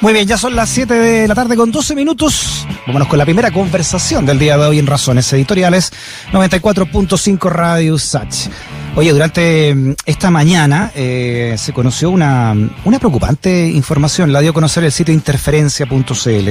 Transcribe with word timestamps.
Muy 0.00 0.14
bien, 0.14 0.26
ya 0.26 0.38
son 0.38 0.56
las 0.56 0.70
7 0.70 0.94
de 0.94 1.28
la 1.28 1.34
tarde 1.34 1.56
con 1.56 1.70
12 1.70 1.94
minutos. 1.94 2.66
Vámonos 2.86 3.06
con 3.06 3.18
la 3.18 3.26
primera 3.26 3.50
conversación 3.50 4.24
del 4.24 4.38
día 4.38 4.56
de 4.56 4.66
hoy 4.66 4.78
en 4.78 4.86
Razones 4.86 5.30
Editoriales 5.34 5.92
94.5 6.32 7.50
Radio 7.50 7.98
Sach. 7.98 8.48
Oye, 8.96 9.12
durante 9.12 9.72
mm, 9.72 9.94
esta 10.04 10.30
mañana 10.30 10.90
eh, 10.96 11.54
se 11.58 11.72
conoció 11.72 12.10
una, 12.10 12.54
una 12.84 12.98
preocupante 12.98 13.68
información, 13.68 14.32
la 14.32 14.40
dio 14.40 14.50
a 14.50 14.54
conocer 14.54 14.82
el 14.82 14.90
sitio 14.90 15.14
interferencia.cl. 15.14 16.48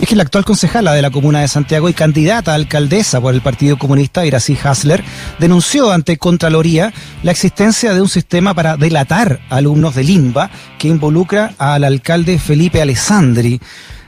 Es 0.00 0.08
que 0.08 0.16
la 0.16 0.24
actual 0.24 0.44
concejala 0.44 0.92
de 0.92 1.02
la 1.02 1.10
comuna 1.10 1.40
de 1.40 1.48
Santiago 1.48 1.88
y 1.88 1.94
candidata 1.94 2.52
a 2.52 2.54
alcaldesa 2.56 3.20
por 3.20 3.32
el 3.32 3.42
Partido 3.42 3.78
Comunista, 3.78 4.26
Iracy 4.26 4.58
Hasler, 4.62 5.04
denunció 5.38 5.92
ante 5.92 6.18
Contraloría 6.18 6.92
la 7.22 7.30
existencia 7.30 7.94
de 7.94 8.00
un 8.00 8.08
sistema 8.08 8.54
para 8.54 8.76
delatar 8.76 9.40
alumnos 9.48 9.94
de 9.94 10.02
Limba 10.02 10.50
que 10.78 10.88
involucra 10.88 11.54
al 11.58 11.84
alcalde 11.84 12.40
Felipe 12.40 12.82
Alessandri. 12.82 13.60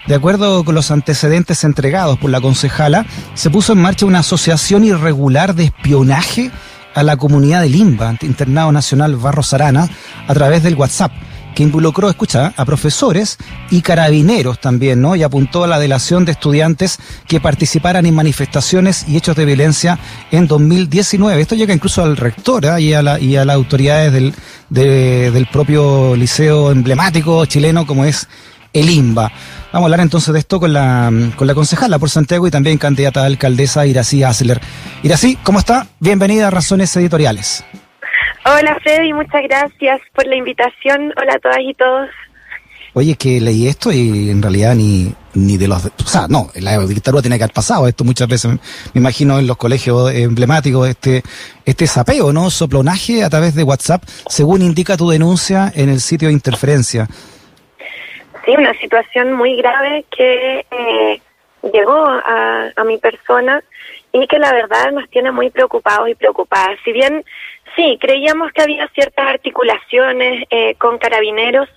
De 0.09 0.15
acuerdo 0.17 0.65
con 0.65 0.75
los 0.75 0.91
antecedentes 0.91 1.63
entregados 1.63 2.19
por 2.19 2.31
la 2.31 2.41
concejala, 2.41 3.07
se 3.35 3.49
puso 3.49 3.75
en 3.75 3.83
marcha 3.83 4.07
una 4.07 4.21
asociación 4.21 4.85
irregular 4.85 5.55
de 5.55 5.65
espionaje 5.65 6.51
a 6.95 7.03
la 7.03 7.17
comunidad 7.17 7.63
de 7.63 7.69
Limba, 7.69 8.15
Internado 8.23 8.73
Nacional 8.73 9.17
Barros 9.17 9.53
Arana, 9.55 9.89
a 10.27 10.35
través 10.35 10.63
del 10.63 10.75
WhatsApp, 10.75 11.13
que 11.55 11.63
involucró, 11.63 12.09
escucha, 12.09 12.53
a 12.57 12.65
profesores 12.65 13.39
y 13.71 13.83
carabineros 13.83 14.61
también, 14.61 15.01
¿no? 15.01 15.17
Y 15.17 15.23
apuntó 15.23 15.65
a 15.65 15.67
la 15.67 15.79
delación 15.79 16.25
de 16.25 16.33
estudiantes 16.33 16.99
que 17.27 17.41
participaran 17.41 18.07
en 18.07 18.15
manifestaciones 18.15 19.07
y 19.09 19.17
hechos 19.17 19.37
de 19.37 19.45
violencia 19.45 19.99
en 20.31 20.47
2019. 20.47 21.41
Esto 21.41 21.55
llega 21.55 21.75
incluso 21.75 22.03
al 22.03 22.17
rector 22.17 22.65
¿eh? 22.65 22.81
y, 22.81 22.93
a 22.93 23.03
la, 23.03 23.19
y 23.19 23.37
a 23.37 23.45
las 23.45 23.57
autoridades 23.57 24.13
del, 24.13 24.35
del 24.69 25.47
propio 25.47 26.15
liceo 26.17 26.71
emblemático 26.71 27.45
chileno 27.47 27.87
como 27.87 28.05
es 28.05 28.29
el 28.73 28.89
IMBA. 28.89 29.33
Vamos 29.73 29.85
a 29.85 29.87
hablar 29.87 30.01
entonces 30.01 30.33
de 30.33 30.41
esto 30.41 30.59
con 30.59 30.73
la, 30.73 31.13
con 31.37 31.47
la 31.47 31.55
concejala 31.55 32.01
por 32.01 32.11
Santiago 32.11 32.45
y 32.45 32.51
también 32.51 32.77
candidata 32.77 33.23
a 33.23 33.27
alcaldesa 33.27 33.87
Irací 33.87 34.25
Asler. 34.25 34.61
Irací, 35.05 35.39
¿cómo 35.45 35.61
está? 35.61 35.87
Bienvenida 36.01 36.49
a 36.49 36.51
Razones 36.51 36.97
Editoriales. 36.97 37.65
Hola 38.45 38.77
Freddy, 38.83 39.13
muchas 39.13 39.43
gracias 39.45 40.01
por 40.13 40.27
la 40.27 40.35
invitación. 40.35 41.13
Hola 41.17 41.35
a 41.35 41.39
todas 41.39 41.59
y 41.61 41.73
todos. 41.75 42.09
Oye, 42.95 43.15
que 43.15 43.41
leí 43.41 43.69
esto 43.69 43.93
y 43.93 44.31
en 44.31 44.43
realidad 44.43 44.75
ni, 44.75 45.15
ni 45.35 45.57
de 45.57 45.69
los... 45.69 45.87
O 45.87 46.09
sea, 46.09 46.27
no, 46.29 46.51
la 46.57 46.77
dictadura 46.81 47.23
tiene 47.23 47.39
que 47.39 47.45
haber 47.45 47.55
pasado 47.55 47.87
esto 47.87 48.03
muchas 48.03 48.27
veces, 48.27 48.51
me 48.93 48.99
imagino 48.99 49.39
en 49.39 49.47
los 49.47 49.57
colegios 49.57 50.11
emblemáticos, 50.13 50.89
este, 50.89 51.23
este 51.65 51.87
sapeo, 51.87 52.33
¿no? 52.33 52.51
Soplonaje 52.51 53.23
a 53.23 53.31
través 53.31 53.55
de 53.55 53.63
WhatsApp, 53.63 54.03
según 54.29 54.63
indica 54.63 54.97
tu 54.97 55.09
denuncia 55.09 55.73
en 55.73 55.91
el 55.91 56.01
sitio 56.01 56.27
de 56.27 56.35
Interferencia. 56.35 57.07
Sí, 58.45 58.55
una 58.57 58.75
situación 58.75 59.33
muy 59.33 59.57
grave 59.57 60.05
que 60.11 60.65
eh, 60.71 61.21
llegó 61.73 62.07
a, 62.07 62.73
a 62.75 62.85
mi 62.85 62.99
persona 62.99 63.63
y 64.13 64.27
que 64.27 64.39
la 64.39 64.53
verdad 64.53 64.93
nos 64.93 65.09
tiene 65.11 65.31
muy 65.31 65.51
preocupados 65.51 66.09
y 66.09 66.15
preocupadas. 66.15 66.79
Si 66.85 66.93
bien 66.93 67.25
sí, 67.77 67.99
creíamos 68.01 68.53
que 68.53 68.63
había 68.63 68.89
ciertas 68.89 69.27
articulaciones 69.27 70.45
eh, 70.51 70.75
con 70.77 70.99
carabineros, 70.99 71.69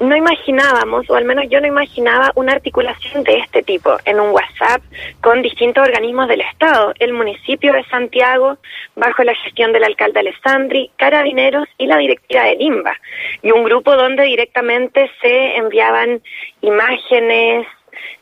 no 0.00 0.16
imaginábamos, 0.16 1.08
o 1.10 1.16
al 1.16 1.24
menos 1.24 1.46
yo 1.48 1.60
no 1.60 1.66
imaginaba, 1.66 2.32
una 2.34 2.52
articulación 2.52 3.24
de 3.24 3.38
este 3.38 3.62
tipo 3.62 3.96
en 4.04 4.20
un 4.20 4.30
WhatsApp 4.30 4.82
con 5.20 5.42
distintos 5.42 5.86
organismos 5.86 6.28
del 6.28 6.40
Estado, 6.40 6.92
el 6.98 7.12
municipio 7.12 7.72
de 7.72 7.84
Santiago, 7.84 8.58
bajo 8.96 9.22
la 9.24 9.34
gestión 9.34 9.72
del 9.72 9.84
alcalde 9.84 10.20
Alessandri, 10.20 10.90
Carabineros 10.96 11.68
y 11.78 11.86
la 11.86 11.96
directiva 11.98 12.44
del 12.44 12.60
IMBA, 12.60 12.96
y 13.42 13.50
un 13.50 13.64
grupo 13.64 13.96
donde 13.96 14.24
directamente 14.24 15.10
se 15.20 15.56
enviaban 15.56 16.22
imágenes, 16.60 17.66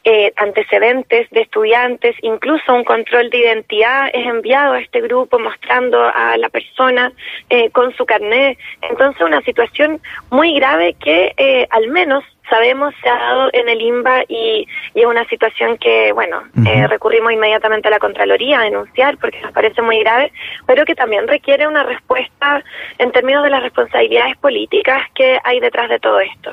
eh, 0.05 0.33
antecedentes 0.37 1.29
de 1.31 1.41
estudiantes, 1.41 2.17
incluso 2.23 2.75
un 2.75 2.85
control 2.85 3.31
de 3.31 3.39
identidad 3.39 4.09
es 4.13 4.27
enviado 4.27 4.75
a 4.75 4.81
este 4.81 5.01
grupo 5.01 5.39
mostrando 5.39 6.03
a 6.03 6.37
la 6.37 6.49
persona 6.49 7.13
eh, 7.51 7.71
con 7.71 7.95
su 7.97 8.07
carnet. 8.07 8.59
Entonces, 8.83 9.23
una 9.23 9.41
situación 9.43 10.01
muy 10.31 10.55
grave 10.55 10.95
que 10.95 11.35
eh, 11.37 11.67
al 11.71 11.89
menos 11.89 12.25
sabemos 12.49 12.95
se 13.03 13.09
ha 13.09 13.17
dado 13.17 13.51
en 13.53 13.69
el 13.69 13.81
IMBA 13.81 14.25
y, 14.29 14.67
y 14.95 15.01
es 15.01 15.07
una 15.07 15.25
situación 15.29 15.77
que, 15.79 16.13
bueno, 16.13 16.43
eh, 16.67 16.87
recurrimos 16.87 17.33
inmediatamente 17.33 17.89
a 17.89 17.91
la 17.91 17.99
Contraloría 17.99 18.61
a 18.61 18.65
denunciar 18.65 19.19
porque 19.19 19.41
nos 19.41 19.53
parece 19.53 19.83
muy 19.83 19.99
grave, 20.01 20.33
pero 20.67 20.85
que 20.85 20.95
también 20.95 21.27
requiere 21.27 21.67
una 21.67 21.83
respuesta 21.83 22.63
en 22.99 23.13
términos 23.13 23.43
de 23.43 23.51
las 23.51 23.63
responsabilidades 23.63 24.37
políticas 24.37 25.03
que 25.15 25.39
hay 25.43 25.61
detrás 25.61 25.89
de 25.89 25.99
todo 25.99 26.21
esto. 26.21 26.53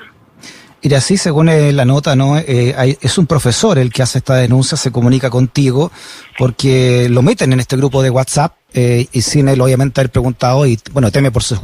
Y 0.86 0.94
así, 0.94 1.16
según 1.16 1.48
eh, 1.48 1.72
la 1.72 1.86
nota, 1.86 2.14
no 2.14 2.38
eh, 2.38 2.98
es 3.00 3.18
un 3.18 3.26
profesor 3.26 3.78
el 3.78 3.90
que 3.90 4.04
hace 4.04 4.18
esta 4.18 4.36
denuncia, 4.36 4.78
se 4.78 4.92
comunica 4.92 5.30
contigo, 5.30 5.94
porque 6.38 7.08
lo 7.10 7.22
meten 7.22 7.54
en 7.54 7.62
este 7.62 7.78
grupo 7.78 8.04
de 8.04 8.10
WhatsApp 8.10 8.58
eh, 8.74 9.08
y 9.14 9.22
sin 9.22 9.48
él 9.48 9.62
obviamente 9.62 10.02
haber 10.02 10.12
preguntado, 10.12 10.68
y 10.68 10.78
bueno, 10.92 11.10
teme 11.10 11.32
por 11.32 11.42
su, 11.42 11.56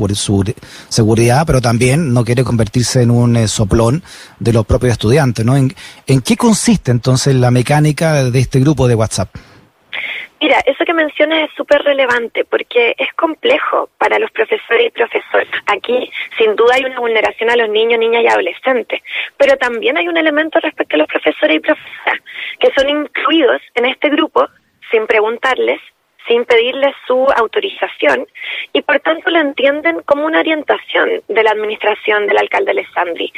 seguridad, 0.88 1.44
pero 1.46 1.60
también 1.60 2.14
no 2.14 2.24
quiere 2.24 2.46
convertirse 2.46 3.02
en 3.02 3.12
un 3.12 3.46
soplón 3.50 4.04
de 4.40 4.54
los 4.54 4.66
propios 4.66 4.94
estudiantes, 4.94 5.46
¿no? 5.46 5.58
¿En, 5.58 5.76
¿En 6.08 6.22
qué 6.22 6.38
consiste 6.38 6.90
entonces 6.90 7.36
la 7.36 7.52
mecánica 7.52 8.24
de 8.24 8.40
este 8.40 8.62
grupo 8.62 8.88
de 8.88 8.96
WhatsApp? 8.96 9.36
Mira, 10.42 10.60
eso 10.66 10.86
que 10.86 10.94
mencionas 10.94 11.50
es 11.50 11.56
súper 11.56 11.84
relevante 11.84 12.46
porque 12.46 12.96
es 12.98 13.12
complejo 13.14 13.90
para 13.98 14.20
los 14.20 14.32
profesores 14.32 14.88
y 14.88 14.90
profesoras. 14.90 15.48
Aquí, 15.66 16.10
sin 16.38 16.56
duda, 16.56 16.76
hay 16.76 16.86
una 16.86 17.00
vulneración 17.00 17.50
a 17.50 17.58
los 17.58 17.70
niños, 17.70 18.00
niñas 18.00 18.24
y 18.24 18.28
adolescentes, 18.28 19.02
pero 19.38 19.58
también 19.58 19.98
hay 19.98 20.08
un 20.08 20.18
elemento 20.18 20.60
respecto 20.60 20.96
a 20.96 21.00
los 21.00 21.08
profesores 21.08 21.58
y 21.58 21.60
profesoras 21.60 22.20
que 22.60 22.72
son 22.72 22.90
incluidos 22.90 23.62
en 23.76 23.86
este 23.86 24.10
grupo 24.10 24.48
sin 24.92 25.08
preguntarles, 25.08 25.82
sin 26.28 26.46
pedirles 26.46 26.96
su 27.06 27.28
autorización 27.36 28.26
y 28.72 28.82
por 28.82 29.00
tanto 29.00 29.30
lo 29.32 29.40
entienden 29.40 30.02
como 30.04 30.26
una 30.26 30.40
orientación 30.40 31.22
de 31.28 31.44
la 31.44 31.52
administración 31.52 32.28
del 32.28 32.38
alcalde 32.38 32.72
Alessandri. 32.72 33.34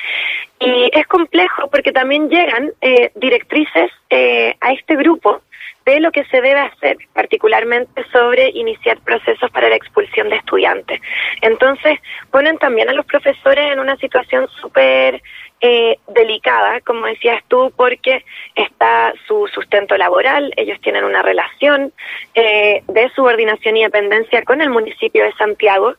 Y 0.59 0.89
es 0.93 1.07
complejo 1.07 1.69
porque 1.69 1.91
también 1.91 2.29
llegan 2.29 2.71
eh, 2.81 3.11
directrices 3.15 3.91
eh, 4.09 4.55
a 4.59 4.73
este 4.73 4.95
grupo 4.97 5.41
de 5.85 5.99
lo 5.99 6.11
que 6.11 6.25
se 6.25 6.41
debe 6.41 6.59
hacer, 6.59 6.97
particularmente 7.13 8.03
sobre 8.11 8.49
iniciar 8.49 8.99
procesos 8.99 9.49
para 9.51 9.69
la 9.69 9.75
expulsión 9.75 10.29
de 10.29 10.37
estudiantes. 10.37 11.01
Entonces, 11.41 11.99
ponen 12.29 12.57
también 12.57 12.89
a 12.89 12.93
los 12.93 13.05
profesores 13.05 13.71
en 13.71 13.79
una 13.79 13.95
situación 13.97 14.47
súper 14.61 15.21
eh, 15.61 15.97
delicada, 16.07 16.81
como 16.81 17.05
decías 17.05 17.43
tú, 17.47 17.71
porque 17.75 18.25
está 18.55 19.13
su 19.27 19.47
sustento 19.47 19.95
laboral, 19.97 20.51
ellos 20.57 20.79
tienen 20.81 21.03
una 21.03 21.21
relación 21.21 21.93
eh, 22.33 22.83
de 22.87 23.09
subordinación 23.15 23.77
y 23.77 23.83
dependencia 23.83 24.43
con 24.43 24.61
el 24.61 24.69
municipio 24.69 25.23
de 25.23 25.33
Santiago 25.33 25.95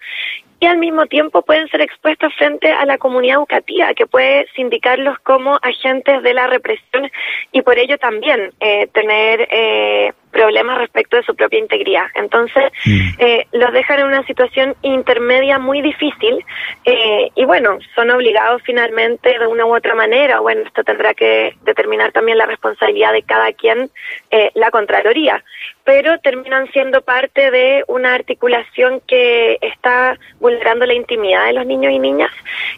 y 0.62 0.66
al 0.66 0.78
mismo 0.78 1.06
tiempo 1.06 1.42
pueden 1.42 1.66
ser 1.68 1.80
expuestos 1.80 2.32
frente 2.36 2.70
a 2.70 2.86
la 2.86 2.96
comunidad 2.96 3.38
educativa, 3.38 3.94
que 3.94 4.06
puede 4.06 4.46
sindicarlos 4.54 5.18
como 5.20 5.58
agentes 5.60 6.22
de 6.22 6.34
la 6.34 6.46
represión 6.46 7.10
y 7.50 7.62
por 7.62 7.80
ello 7.80 7.98
también 7.98 8.52
eh, 8.60 8.86
tener 8.92 9.48
eh, 9.50 10.12
problemas 10.42 10.78
respecto 10.78 11.16
de 11.16 11.22
su 11.22 11.36
propia 11.36 11.60
integridad. 11.60 12.06
Entonces, 12.14 12.64
mm. 12.84 13.00
eh, 13.18 13.46
los 13.52 13.72
dejan 13.72 14.00
en 14.00 14.06
una 14.06 14.26
situación 14.26 14.74
intermedia 14.82 15.60
muy 15.60 15.80
difícil 15.82 16.44
eh, 16.84 17.30
y 17.36 17.44
bueno, 17.44 17.78
son 17.94 18.10
obligados 18.10 18.60
finalmente 18.64 19.38
de 19.38 19.46
una 19.46 19.64
u 19.66 19.76
otra 19.76 19.94
manera, 19.94 20.40
bueno, 20.40 20.62
esto 20.62 20.82
tendrá 20.82 21.14
que 21.14 21.54
determinar 21.62 22.10
también 22.10 22.38
la 22.38 22.46
responsabilidad 22.46 23.12
de 23.12 23.22
cada 23.22 23.52
quien, 23.52 23.88
eh, 24.32 24.50
la 24.54 24.72
Contraloría, 24.72 25.44
pero 25.84 26.18
terminan 26.18 26.66
siendo 26.72 27.02
parte 27.02 27.52
de 27.52 27.84
una 27.86 28.14
articulación 28.14 29.00
que 29.06 29.58
está 29.60 30.18
vulnerando 30.40 30.86
la 30.86 30.94
intimidad 30.94 31.46
de 31.46 31.52
los 31.52 31.66
niños 31.66 31.92
y 31.92 32.00
niñas 32.00 32.32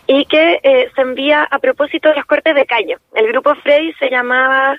y 0.06 0.26
que 0.26 0.60
eh, 0.62 0.90
se 0.94 1.00
envía 1.00 1.44
a 1.44 1.58
propósito 1.60 2.10
de 2.10 2.16
los 2.16 2.26
cortes 2.26 2.54
de 2.54 2.66
calle. 2.66 2.98
El 3.14 3.28
grupo 3.28 3.54
Freddy 3.56 3.94
se 3.94 4.10
llamaba 4.10 4.76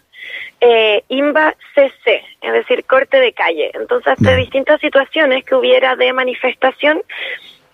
eh, 0.62 1.04
IMBA 1.10 1.56
CC, 1.74 2.24
es 2.42 2.54
decir, 2.54 2.86
corte 2.86 3.20
de 3.20 3.34
calle. 3.34 3.72
Entonces, 3.74 4.08
ante 4.18 4.36
distintas 4.36 4.82
situaciones 4.82 5.44
que 5.46 5.56
hubiera 5.56 5.96
de 5.96 6.14
manifestación, 6.14 7.02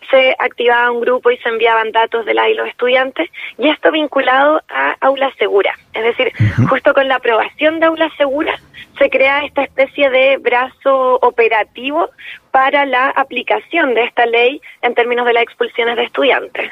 se 0.09 0.36
activaba 0.38 0.92
un 0.92 1.01
grupo 1.01 1.31
y 1.31 1.38
se 1.38 1.50
enviaban 1.50 1.92
datos 1.92 2.25
de 2.25 2.33
la 2.33 2.50
y 2.50 2.53
los 2.53 2.68
estudiantes, 2.68 3.30
y 3.57 3.69
esto 3.69 3.92
vinculado 3.92 4.62
a 4.69 4.95
Aula 5.00 5.31
Segura. 5.39 5.74
Es 5.94 6.03
decir, 6.03 6.31
justo 6.69 6.94
con 6.94 7.07
la 7.07 7.15
aprobación 7.15 7.80
de 7.80 7.86
Aula 7.88 8.12
Segura 8.18 8.59
se 9.00 9.09
crea 9.09 9.45
esta 9.45 9.63
especie 9.63 10.09
de 10.09 10.38
brazo 10.38 11.15
operativo 11.21 12.09
para 12.51 12.86
la 12.86 13.09
aplicación 13.09 13.94
de 13.94 14.04
esta 14.04 14.25
ley 14.25 14.62
en 14.81 14.94
términos 14.94 15.25
de 15.25 15.33
las 15.33 15.44
expulsiones 15.44 15.95
de 15.95 16.04
estudiantes. 16.04 16.71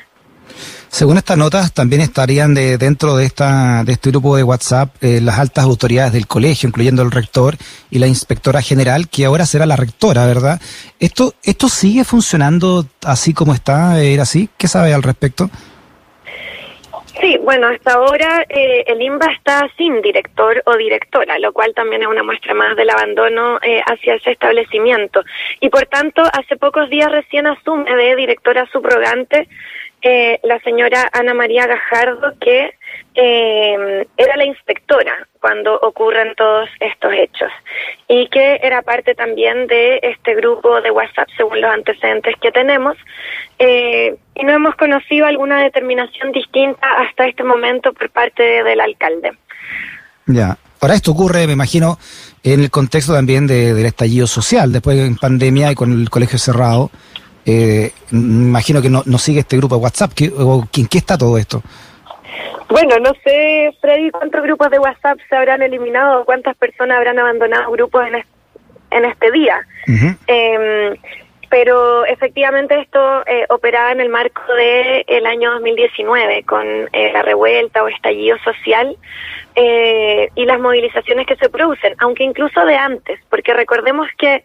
Según 0.89 1.17
estas 1.17 1.37
notas, 1.37 1.73
también 1.73 2.01
estarían 2.01 2.53
de, 2.53 2.77
dentro 2.77 3.15
de, 3.15 3.25
esta, 3.25 3.83
de 3.83 3.93
este 3.93 4.09
grupo 4.09 4.35
de 4.35 4.43
WhatsApp 4.43 4.95
eh, 5.01 5.19
las 5.21 5.39
altas 5.39 5.63
autoridades 5.63 6.13
del 6.13 6.27
colegio, 6.27 6.67
incluyendo 6.67 7.03
el 7.03 7.11
rector 7.11 7.55
y 7.91 7.99
la 7.99 8.07
inspectora 8.07 8.61
general, 8.61 9.07
que 9.07 9.25
ahora 9.25 9.45
será 9.45 9.65
la 9.65 9.75
rectora, 9.75 10.25
¿verdad? 10.25 10.59
¿Esto, 10.99 11.35
esto 11.43 11.69
sigue 11.69 12.03
funcionando 12.03 12.85
así 13.05 13.33
como 13.33 13.53
está? 13.53 14.01
¿Era 14.01 14.23
así? 14.23 14.49
¿Qué 14.57 14.67
sabe 14.67 14.93
al 14.93 15.03
respecto? 15.03 15.49
Sí, 17.19 17.37
bueno, 17.41 17.67
hasta 17.67 17.93
ahora 17.93 18.45
eh, 18.47 18.85
el 18.87 19.01
INBA 19.01 19.25
está 19.33 19.69
sin 19.77 20.01
director 20.01 20.63
o 20.65 20.77
directora, 20.77 21.37
lo 21.39 21.51
cual 21.51 21.73
también 21.73 22.01
es 22.01 22.07
una 22.07 22.23
muestra 22.23 22.53
más 22.53 22.77
del 22.77 22.89
abandono 22.89 23.59
eh, 23.61 23.81
hacia 23.85 24.15
ese 24.15 24.31
establecimiento. 24.31 25.23
Y 25.59 25.69
por 25.69 25.85
tanto, 25.87 26.23
hace 26.31 26.55
pocos 26.55 26.89
días 26.89 27.11
recién 27.11 27.45
asume 27.45 27.93
de 27.93 28.15
directora 28.15 28.65
subrogante 28.71 29.49
eh, 30.01 30.39
la 30.43 30.59
señora 30.59 31.09
Ana 31.11 31.33
María 31.33 31.67
Gajardo, 31.67 32.33
que 32.39 32.73
eh, 33.15 34.07
era 34.15 34.37
la 34.37 34.45
inspectora 34.45 35.27
cuando 35.41 35.75
ocurren 35.75 36.35
todos 36.35 36.69
estos 36.79 37.11
hechos 37.13 37.49
y 38.07 38.27
que 38.27 38.59
era 38.61 38.81
parte 38.81 39.15
también 39.15 39.67
de 39.67 39.99
este 40.01 40.35
grupo 40.35 40.79
de 40.81 40.91
WhatsApp 40.91 41.27
según 41.35 41.59
los 41.59 41.71
antecedentes 41.71 42.35
que 42.41 42.51
tenemos 42.51 42.95
eh, 43.57 44.15
y 44.35 44.43
no 44.43 44.53
hemos 44.53 44.75
conocido 44.75 45.25
alguna 45.25 45.61
determinación 45.61 46.31
distinta 46.31 46.87
hasta 46.99 47.27
este 47.27 47.43
momento 47.43 47.91
por 47.93 48.09
parte 48.09 48.63
del 48.63 48.79
alcalde. 48.79 49.33
Ya, 50.25 50.57
ahora 50.79 50.93
esto 50.93 51.11
ocurre, 51.11 51.47
me 51.47 51.53
imagino, 51.53 51.97
en 52.43 52.61
el 52.61 52.69
contexto 52.69 53.13
también 53.13 53.47
del 53.47 53.85
estallido 53.85 54.27
social, 54.27 54.71
después 54.71 54.97
en 54.97 55.17
pandemia 55.17 55.71
y 55.71 55.75
con 55.75 55.91
el 55.91 56.09
colegio 56.09 56.37
cerrado. 56.37 56.91
Eh, 57.51 57.91
me 58.11 58.43
imagino 58.49 58.79
que 58.79 58.89
no, 58.89 59.01
no 59.07 59.17
sigue 59.17 59.39
este 59.39 59.57
grupo 59.57 59.75
de 59.75 59.81
WhatsApp, 59.81 60.11
¿qué, 60.15 60.29
o, 60.37 60.67
¿en 60.77 60.87
qué 60.87 60.97
está 60.99 61.17
todo 61.17 61.35
esto? 61.37 61.63
Bueno, 62.69 62.99
no 62.99 63.11
sé, 63.23 63.75
Freddy, 63.81 64.11
cuántos 64.11 64.43
grupos 64.43 64.69
de 64.69 64.77
WhatsApp 64.77 65.17
se 65.27 65.35
habrán 65.35 65.63
eliminado, 65.63 66.25
cuántas 66.25 66.55
personas 66.57 66.97
habrán 66.97 67.17
abandonado 67.17 67.71
grupos 67.71 68.05
en, 68.07 68.23
en 68.91 69.05
este 69.05 69.31
día. 69.31 69.59
eh, 70.27 70.93
pero 71.49 72.05
efectivamente 72.05 72.79
esto 72.79 73.25
eh, 73.25 73.45
operaba 73.49 73.91
en 73.91 74.01
el 74.01 74.09
marco 74.09 74.41
del 74.53 75.03
el 75.07 75.25
año 75.25 75.51
2019, 75.53 76.43
con 76.43 76.65
eh, 76.67 77.11
la 77.11 77.23
revuelta 77.23 77.83
o 77.83 77.87
estallido 77.87 78.37
social 78.43 78.95
eh, 79.55 80.29
y 80.35 80.45
las 80.45 80.59
movilizaciones 80.59 81.25
que 81.25 81.35
se 81.37 81.49
producen, 81.49 81.95
aunque 81.97 82.23
incluso 82.23 82.63
de 82.65 82.75
antes, 82.75 83.19
porque 83.29 83.53
recordemos 83.53 84.07
que 84.17 84.43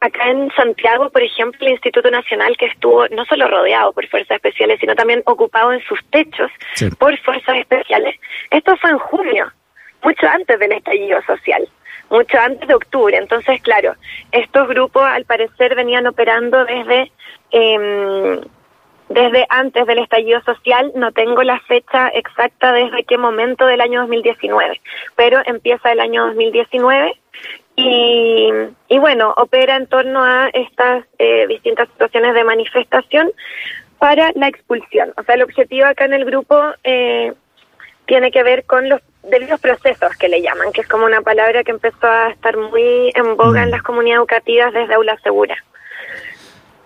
acá 0.00 0.30
en 0.30 0.50
Santiago, 0.52 1.10
por 1.10 1.22
ejemplo, 1.22 1.66
el 1.66 1.72
Instituto 1.72 2.10
Nacional 2.10 2.56
que 2.56 2.66
estuvo 2.66 3.08
no 3.08 3.24
solo 3.24 3.48
rodeado 3.48 3.92
por 3.92 4.06
fuerzas 4.08 4.36
especiales, 4.36 4.78
sino 4.80 4.94
también 4.94 5.22
ocupado 5.26 5.72
en 5.72 5.82
sus 5.84 6.04
techos 6.10 6.50
sí. 6.74 6.88
por 6.98 7.16
fuerzas 7.18 7.56
especiales. 7.56 8.16
Esto 8.50 8.76
fue 8.76 8.90
en 8.90 8.98
junio, 8.98 9.52
mucho 10.02 10.26
antes 10.28 10.58
del 10.58 10.72
estallido 10.72 11.20
social, 11.22 11.68
mucho 12.10 12.38
antes 12.38 12.68
de 12.68 12.74
octubre. 12.74 13.16
Entonces, 13.16 13.60
claro, 13.62 13.94
estos 14.32 14.68
grupos 14.68 15.02
al 15.02 15.24
parecer 15.24 15.74
venían 15.74 16.06
operando 16.06 16.64
desde... 16.64 17.10
Eh, 17.50 18.40
desde 19.08 19.46
antes 19.50 19.86
del 19.86 20.00
estallido 20.00 20.40
social, 20.42 20.90
no 20.96 21.12
tengo 21.12 21.44
la 21.44 21.60
fecha 21.60 22.08
exacta 22.08 22.72
desde 22.72 23.04
qué 23.04 23.16
momento 23.16 23.64
del 23.64 23.80
año 23.80 24.00
2019, 24.00 24.80
pero 25.14 25.40
empieza 25.46 25.92
el 25.92 26.00
año 26.00 26.26
2019 26.26 27.14
y, 27.76 28.50
y 28.88 28.98
bueno, 28.98 29.34
opera 29.36 29.76
en 29.76 29.86
torno 29.86 30.24
a 30.24 30.48
estas 30.48 31.04
eh, 31.18 31.46
distintas 31.46 31.88
situaciones 31.90 32.34
de 32.34 32.44
manifestación 32.44 33.30
para 33.98 34.32
la 34.34 34.48
expulsión. 34.48 35.12
O 35.16 35.22
sea, 35.22 35.34
el 35.34 35.42
objetivo 35.42 35.86
acá 35.86 36.06
en 36.06 36.14
el 36.14 36.24
grupo 36.24 36.58
eh, 36.84 37.32
tiene 38.06 38.30
que 38.30 38.42
ver 38.42 38.64
con 38.64 38.88
los 38.88 39.00
debidos 39.22 39.60
procesos 39.60 40.16
que 40.16 40.28
le 40.28 40.40
llaman, 40.40 40.72
que 40.72 40.80
es 40.80 40.88
como 40.88 41.04
una 41.04 41.20
palabra 41.20 41.64
que 41.64 41.72
empezó 41.72 42.06
a 42.06 42.30
estar 42.30 42.56
muy 42.56 43.12
en 43.14 43.36
boga 43.36 43.62
en 43.62 43.70
las 43.70 43.82
comunidades 43.82 44.20
educativas 44.20 44.72
desde 44.72 44.94
Aula 44.94 45.18
Segura. 45.22 45.56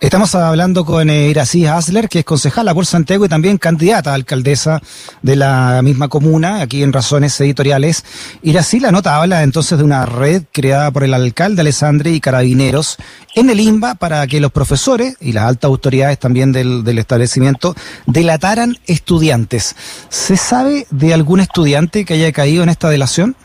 Estamos 0.00 0.34
hablando 0.34 0.86
con 0.86 1.10
eh, 1.10 1.28
Irací 1.28 1.66
Asler, 1.66 2.08
que 2.08 2.20
es 2.20 2.24
concejala 2.24 2.72
por 2.72 2.86
Santiago 2.86 3.26
y 3.26 3.28
también 3.28 3.58
candidata 3.58 4.12
a 4.12 4.14
alcaldesa 4.14 4.80
de 5.20 5.36
la 5.36 5.82
misma 5.82 6.08
comuna, 6.08 6.62
aquí 6.62 6.82
en 6.82 6.94
Razones 6.94 7.38
Editoriales. 7.38 8.02
Irací, 8.40 8.80
la 8.80 8.92
nota 8.92 9.20
habla 9.20 9.42
entonces 9.42 9.76
de 9.76 9.84
una 9.84 10.06
red 10.06 10.44
creada 10.52 10.90
por 10.90 11.04
el 11.04 11.12
alcalde 11.12 11.60
Alessandri 11.60 12.14
y 12.14 12.20
carabineros 12.20 12.96
en 13.34 13.50
el 13.50 13.60
INBA 13.60 13.96
para 13.96 14.26
que 14.26 14.40
los 14.40 14.52
profesores 14.52 15.16
y 15.20 15.32
las 15.32 15.44
altas 15.44 15.68
autoridades 15.68 16.18
también 16.18 16.50
del 16.50 16.98
establecimiento 16.98 17.76
delataran 18.06 18.78
estudiantes. 18.86 19.76
¿Se 20.08 20.38
sabe 20.38 20.86
de 20.90 21.12
algún 21.12 21.40
estudiante 21.40 22.06
que 22.06 22.14
haya 22.14 22.32
caído 22.32 22.62
en 22.62 22.70
esta 22.70 22.88
delación? 22.88 23.36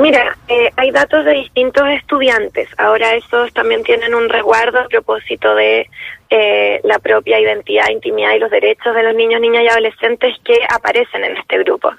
Mira, 0.00 0.34
eh, 0.48 0.70
hay 0.76 0.92
datos 0.92 1.26
de 1.26 1.32
distintos 1.32 1.86
estudiantes. 1.90 2.70
Ahora 2.78 3.14
esos 3.16 3.52
también 3.52 3.82
tienen 3.82 4.14
un 4.14 4.30
resguardo 4.30 4.78
a 4.78 4.88
propósito 4.88 5.54
de 5.54 5.90
eh, 6.30 6.80
la 6.84 7.00
propia 7.00 7.38
identidad, 7.38 7.90
intimidad 7.90 8.34
y 8.34 8.38
los 8.38 8.50
derechos 8.50 8.94
de 8.94 9.02
los 9.02 9.14
niños, 9.14 9.40
niñas 9.40 9.64
y 9.64 9.68
adolescentes 9.68 10.38
que 10.42 10.58
aparecen 10.70 11.24
en 11.24 11.36
este 11.36 11.58
grupo. 11.58 11.92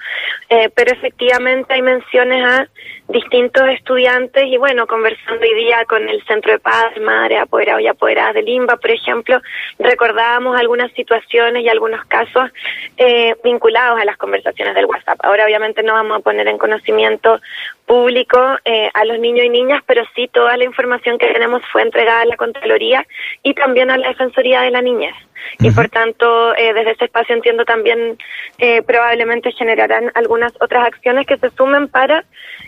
Eh, 0.48 0.70
pero 0.74 0.90
efectivamente 0.92 1.74
hay 1.74 1.82
menciones 1.82 2.44
a 2.44 2.66
distintos 3.08 3.68
estudiantes 3.68 4.46
y 4.46 4.56
bueno, 4.56 4.86
conversando 4.86 5.42
hoy 5.42 5.54
día 5.54 5.84
con 5.84 6.08
el 6.08 6.24
Centro 6.24 6.52
de 6.52 6.58
Paz, 6.58 6.98
Madre, 7.00 7.36
Apoderados 7.36 7.82
y 7.82 7.88
Apoderadas 7.88 8.34
de 8.34 8.42
Limba, 8.42 8.76
por 8.76 8.90
ejemplo, 8.90 9.40
recordábamos 9.78 10.58
algunas 10.58 10.90
situaciones 10.92 11.62
y 11.62 11.68
algunos 11.68 12.02
casos 12.06 12.50
eh, 12.96 13.36
vinculados 13.44 14.00
a 14.00 14.04
las 14.06 14.16
conversaciones 14.16 14.74
del 14.74 14.86
WhatsApp. 14.86 15.18
Ahora 15.22 15.44
obviamente 15.44 15.82
no 15.82 15.92
vamos 15.92 16.18
a 16.18 16.22
poner 16.22 16.48
en 16.48 16.56
conocimiento 16.56 17.38
público 17.92 18.38
eh, 18.64 18.88
a 18.94 19.04
los 19.04 19.18
niños 19.18 19.44
y 19.44 19.50
niñas, 19.50 19.82
pero 19.86 20.02
sí 20.14 20.26
toda 20.26 20.56
la 20.56 20.64
información 20.64 21.18
que 21.18 21.30
tenemos 21.30 21.60
fue 21.70 21.82
entregada 21.82 22.22
a 22.22 22.24
la 22.24 22.38
Contraloría 22.38 23.06
y 23.42 23.52
también 23.52 23.90
a 23.90 23.98
la 23.98 24.08
Defensoría 24.08 24.62
de 24.62 24.70
la 24.70 24.80
Niñez. 24.80 25.14
Y 25.58 25.66
uh 25.66 25.70
-huh. 25.70 25.74
por 25.74 25.88
tanto, 25.90 26.56
eh, 26.56 26.72
desde 26.72 26.92
ese 26.92 27.04
espacio 27.04 27.34
entiendo 27.34 27.66
también 27.66 28.16
eh, 28.56 28.80
probablemente 28.80 29.52
generarán 29.52 30.10
algunas 30.14 30.52
otras 30.62 30.86
acciones 30.86 31.26
que 31.26 31.36
se 31.36 31.50
sumen 31.50 31.88
para 31.88 32.24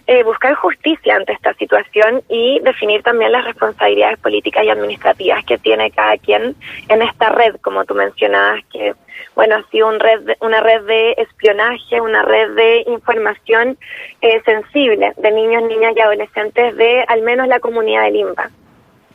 eh, 0.07 0.23
buscar 0.25 0.53
justicia 0.57 1.17
ante 1.17 1.33
esta 1.33 1.55
situación 1.55 2.23
y 2.29 2.61
definir 2.61 3.03
también 3.03 3.33
las 3.33 3.47
responsabilidades 3.47 4.19
políticas 4.19 4.65
y 4.65 4.69
administrativas 4.69 5.43
que 5.47 5.57
tiene 5.57 5.91
cada 5.91 6.19
quien 6.19 6.55
en 6.91 7.01
esta 7.01 7.31
red, 7.31 7.55
como 7.63 7.87
tú 7.87 7.95
mencionabas, 7.95 8.61
que 8.71 8.93
bueno, 9.35 9.57
ha 9.57 9.71
sido 9.71 9.89
un 9.89 10.01
red 10.01 10.21
de, 10.21 10.37
una 10.41 10.61
red 10.61 10.83
de 10.83 11.13
espionaje, 11.19 12.01
una 12.01 12.23
red 12.23 12.55
de 12.55 12.85
información 12.87 13.77
eh, 14.21 14.41
sensible 14.45 15.13
de 15.17 15.31
niños, 15.33 15.63
niñas 15.65 15.95
y 15.97 16.01
adolescentes 16.01 16.77
de 16.77 17.05
al 17.09 17.23
menos 17.23 17.49
la 17.49 17.61
comunidad 17.61 18.05
de 18.05 18.11
Limba. 18.13 18.51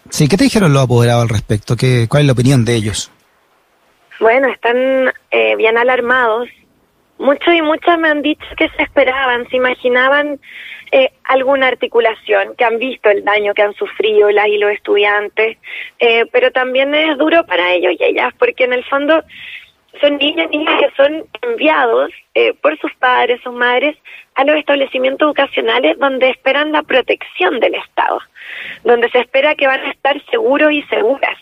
Sí, 0.10 0.28
¿qué 0.28 0.38
te 0.38 0.46
dijeron 0.46 0.74
los 0.74 0.84
apoderados 0.84 1.24
al 1.24 1.30
respecto? 1.30 1.76
¿Qué, 1.76 2.08
¿Cuál 2.10 2.22
es 2.22 2.28
la 2.28 2.34
opinión 2.34 2.66
de 2.66 2.76
ellos? 2.76 3.12
Bueno, 4.20 4.48
están 4.50 5.14
eh, 5.32 5.56
bien 5.56 5.78
alarmados. 5.78 6.50
Muchos 7.18 7.54
y 7.54 7.62
muchas 7.62 8.00
me 8.00 8.10
han 8.10 8.22
dicho 8.22 8.46
que 8.58 8.70
se 8.70 8.84
esperaban, 8.84 9.48
se 9.50 9.58
imaginaban 9.58 10.40
eh, 10.92 11.12
alguna 11.26 11.68
articulación, 11.68 12.56
que 12.58 12.64
han 12.64 12.80
visto 12.80 13.10
el 13.10 13.24
daño 13.24 13.54
que 13.54 13.62
han 13.62 13.74
sufrido 13.74 14.32
las 14.32 14.48
y 14.48 14.58
los 14.58 14.72
estudiantes, 14.72 15.58
eh, 16.00 16.26
pero 16.32 16.52
también 16.52 16.96
es 16.96 17.18
duro 17.18 17.46
para 17.46 17.74
ellos 17.74 17.94
y 18.00 18.04
ellas, 18.04 18.34
porque 18.40 18.64
en 18.64 18.74
el 18.74 18.84
fondo 18.86 19.24
son 20.02 20.18
niños 20.18 20.48
y 20.52 20.58
niñas 20.58 20.82
que 20.82 21.04
son 21.04 21.26
enviados 21.42 22.12
eh, 22.36 22.54
por 22.62 22.78
sus 22.80 22.94
padres, 22.96 23.42
sus 23.44 23.54
madres, 23.54 23.98
a 24.36 24.44
los 24.44 24.56
establecimientos 24.56 25.26
educacionales 25.28 25.98
donde 26.00 26.30
esperan 26.30 26.72
la 26.72 26.84
protección 26.84 27.60
del 27.60 27.76
Estado, 27.76 28.20
donde 28.84 29.10
se 29.10 29.20
espera 29.20 29.56
que 29.56 29.68
van 29.68 29.82
a 29.82 29.92
estar 29.92 30.22
seguros 30.30 30.72
y 30.72 30.84
seguras. 30.84 31.38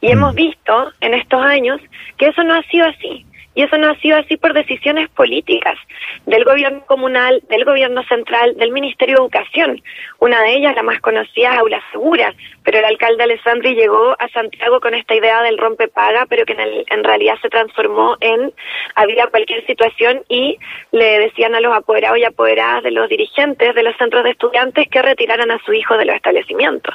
Y 0.00 0.10
hemos 0.10 0.34
visto 0.34 0.92
en 1.00 1.14
estos 1.14 1.40
años 1.40 1.80
que 2.18 2.26
eso 2.26 2.42
no 2.42 2.54
ha 2.54 2.62
sido 2.64 2.86
así. 2.86 3.24
Y 3.54 3.62
eso 3.62 3.78
no 3.78 3.90
ha 3.90 3.96
sido 3.96 4.18
así 4.18 4.36
por 4.36 4.52
decisiones 4.52 5.08
políticas 5.10 5.78
del 6.26 6.44
gobierno 6.44 6.84
comunal, 6.86 7.42
del 7.48 7.64
gobierno 7.64 8.02
central, 8.04 8.56
del 8.56 8.72
Ministerio 8.72 9.16
de 9.16 9.22
Educación. 9.22 9.82
Una 10.18 10.42
de 10.42 10.56
ellas, 10.56 10.74
la 10.74 10.82
más 10.82 11.00
conocida, 11.00 11.52
es 11.52 11.58
Aula 11.58 11.82
Segura, 11.92 12.34
pero 12.64 12.78
el 12.78 12.84
alcalde 12.84 13.22
Alessandri 13.22 13.74
llegó 13.74 14.16
a 14.18 14.28
Santiago 14.28 14.80
con 14.80 14.94
esta 14.94 15.14
idea 15.14 15.42
del 15.42 15.58
rompepaga, 15.58 16.26
pero 16.28 16.44
que 16.44 16.54
en, 16.54 16.60
el, 16.60 16.84
en 16.90 17.04
realidad 17.04 17.34
se 17.42 17.48
transformó 17.48 18.16
en 18.20 18.52
había 18.94 19.26
cualquier 19.26 19.64
situación 19.66 20.22
y 20.28 20.58
le 20.90 21.18
decían 21.20 21.54
a 21.54 21.60
los 21.60 21.76
apoderados 21.76 22.18
y 22.18 22.24
apoderadas 22.24 22.82
de 22.82 22.90
los 22.90 23.08
dirigentes 23.08 23.74
de 23.74 23.82
los 23.82 23.96
centros 23.96 24.24
de 24.24 24.30
estudiantes 24.30 24.88
que 24.88 25.02
retiraran 25.02 25.50
a 25.50 25.58
su 25.64 25.72
hijo 25.72 25.96
de 25.96 26.06
los 26.06 26.16
establecimientos. 26.16 26.94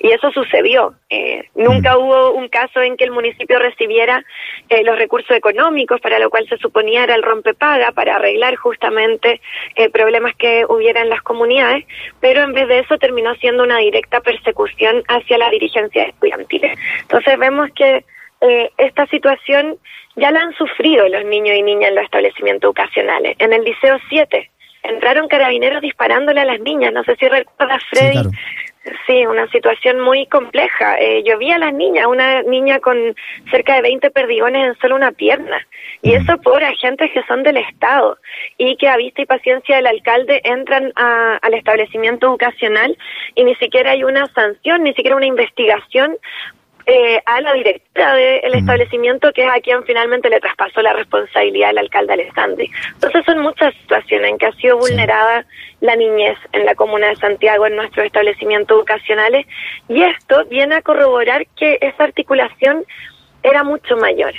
Y 0.00 0.10
eso 0.10 0.30
sucedió. 0.30 0.94
Eh, 1.10 1.44
nunca 1.54 1.98
hubo 1.98 2.32
un 2.32 2.48
caso 2.48 2.80
en 2.80 2.96
que 2.96 3.04
el 3.04 3.10
municipio 3.10 3.58
recibiera 3.58 4.24
eh, 4.68 4.84
los 4.84 4.98
recursos 4.98 5.36
económicos 5.36 5.97
para 6.00 6.18
lo 6.18 6.30
cual 6.30 6.46
se 6.48 6.56
suponía 6.58 7.04
era 7.04 7.14
el 7.14 7.22
rompepaga 7.22 7.92
para 7.92 8.16
arreglar 8.16 8.56
justamente 8.56 9.40
eh, 9.74 9.90
problemas 9.90 10.34
que 10.36 10.64
hubiera 10.68 11.00
en 11.00 11.08
las 11.08 11.22
comunidades, 11.22 11.84
pero 12.20 12.42
en 12.42 12.52
vez 12.52 12.68
de 12.68 12.80
eso 12.80 12.98
terminó 12.98 13.34
siendo 13.36 13.62
una 13.62 13.78
directa 13.78 14.20
persecución 14.20 15.02
hacia 15.08 15.38
la 15.38 15.50
dirigencia 15.50 16.04
estudiantil. 16.04 16.70
Entonces 17.00 17.38
vemos 17.38 17.70
que 17.74 18.04
eh, 18.40 18.70
esta 18.78 19.06
situación 19.06 19.76
ya 20.16 20.30
la 20.30 20.40
han 20.40 20.52
sufrido 20.54 21.08
los 21.08 21.24
niños 21.24 21.56
y 21.56 21.62
niñas 21.62 21.90
en 21.90 21.96
los 21.96 22.04
establecimientos 22.04 22.68
educacionales. 22.68 23.36
En 23.38 23.52
el 23.52 23.64
Liceo 23.64 23.98
7 24.08 24.50
entraron 24.82 25.28
carabineros 25.28 25.82
disparándole 25.82 26.40
a 26.40 26.44
las 26.44 26.60
niñas, 26.60 26.92
no 26.92 27.04
sé 27.04 27.16
si 27.16 27.28
recuerdas 27.28 27.82
Freddy, 27.90 28.12
sí, 28.12 28.12
claro. 28.12 28.30
Sí, 29.06 29.26
una 29.26 29.46
situación 29.50 30.00
muy 30.00 30.26
compleja. 30.26 30.98
Eh, 30.98 31.22
yo 31.24 31.36
vi 31.38 31.50
a 31.50 31.58
las 31.58 31.74
niñas, 31.74 32.06
una 32.06 32.42
niña 32.42 32.78
con 32.78 32.96
cerca 33.50 33.74
de 33.74 33.82
20 33.82 34.10
perdigones 34.10 34.68
en 34.68 34.78
solo 34.80 34.94
una 34.94 35.12
pierna. 35.12 35.66
Y 36.00 36.14
eso 36.14 36.38
por 36.38 36.62
agentes 36.62 37.10
que 37.12 37.22
son 37.24 37.42
del 37.42 37.56
Estado 37.56 38.18
y 38.56 38.76
que 38.76 38.88
a 38.88 38.96
vista 38.96 39.22
y 39.22 39.26
paciencia 39.26 39.76
del 39.76 39.88
alcalde 39.88 40.40
entran 40.44 40.92
al 40.96 41.54
establecimiento 41.54 42.28
educacional 42.28 42.96
y 43.34 43.44
ni 43.44 43.54
siquiera 43.56 43.90
hay 43.90 44.04
una 44.04 44.26
sanción, 44.28 44.84
ni 44.84 44.94
siquiera 44.94 45.16
una 45.16 45.26
investigación 45.26 46.16
eh, 46.90 47.20
a 47.26 47.42
la 47.42 47.52
directora 47.52 48.14
del 48.14 48.54
establecimiento, 48.54 49.30
que 49.34 49.44
es 49.44 49.50
a 49.50 49.60
quien 49.60 49.84
finalmente 49.84 50.30
le 50.30 50.40
traspasó 50.40 50.80
la 50.80 50.94
responsabilidad 50.94 51.68
al 51.68 51.78
alcalde 51.78 52.14
Alessandri. 52.14 52.70
Entonces 52.94 53.26
son 53.26 53.40
muchas 53.40 53.74
situaciones 53.74 54.30
en 54.30 54.38
que 54.38 54.46
ha 54.46 54.52
sido 54.52 54.78
vulnerada 54.78 55.44
la 55.82 55.96
niñez 55.96 56.38
en 56.52 56.64
la 56.64 56.74
comuna 56.74 57.08
de 57.08 57.16
Santiago, 57.16 57.66
en 57.66 57.76
nuestros 57.76 58.06
establecimientos 58.06 58.74
educacionales, 58.74 59.46
y 59.86 60.02
esto 60.02 60.46
viene 60.46 60.76
a 60.76 60.82
corroborar 60.82 61.46
que 61.58 61.76
esa 61.82 62.04
articulación 62.04 62.86
era 63.42 63.64
mucho 63.64 63.98
mayor 63.98 64.32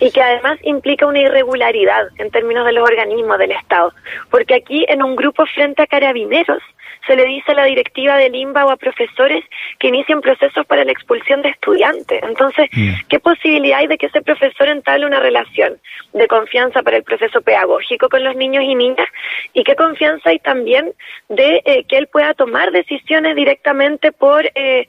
y 0.00 0.10
que 0.10 0.20
además 0.20 0.58
implica 0.64 1.06
una 1.06 1.20
irregularidad 1.20 2.08
en 2.18 2.32
términos 2.32 2.66
de 2.66 2.72
los 2.72 2.82
organismos 2.82 3.38
del 3.38 3.52
Estado, 3.52 3.92
porque 4.32 4.54
aquí 4.54 4.84
en 4.88 5.00
un 5.04 5.14
grupo 5.14 5.46
frente 5.46 5.82
a 5.82 5.86
carabineros 5.86 6.60
se 7.06 7.16
le 7.16 7.24
dice 7.24 7.52
a 7.52 7.54
la 7.54 7.64
directiva 7.64 8.16
del 8.16 8.34
INBA 8.34 8.64
o 8.64 8.70
a 8.70 8.76
profesores 8.76 9.44
que 9.78 9.88
inicien 9.88 10.20
procesos 10.20 10.66
para 10.66 10.84
la 10.84 10.92
expulsión 10.92 11.42
de 11.42 11.50
estudiantes. 11.50 12.22
Entonces, 12.22 12.68
mm. 12.72 13.06
¿qué 13.08 13.20
posibilidad 13.20 13.80
hay 13.80 13.86
de 13.86 13.98
que 13.98 14.06
ese 14.06 14.22
profesor 14.22 14.68
entable 14.68 15.06
una 15.06 15.20
relación 15.20 15.78
de 16.12 16.26
confianza 16.28 16.82
para 16.82 16.96
el 16.96 17.02
proceso 17.02 17.42
pedagógico 17.42 18.08
con 18.08 18.24
los 18.24 18.36
niños 18.36 18.64
y 18.64 18.74
niñas? 18.74 19.08
¿Y 19.52 19.64
qué 19.64 19.74
confianza 19.76 20.30
hay 20.30 20.38
también 20.38 20.92
de 21.28 21.62
eh, 21.64 21.84
que 21.88 21.96
él 21.98 22.08
pueda 22.08 22.34
tomar 22.34 22.70
decisiones 22.72 23.36
directamente 23.36 24.12
por 24.12 24.44
eh, 24.54 24.86